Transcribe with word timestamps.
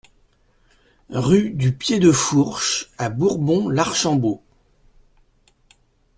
Rue 1.13 1.51
du 1.51 1.73
Pied 1.75 1.99
de 1.99 2.11
Fourche 2.11 2.89
à 2.97 3.09
Bourbon-l'Archambault 3.11 4.41